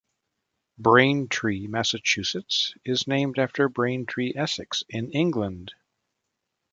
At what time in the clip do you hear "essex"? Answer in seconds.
4.35-4.81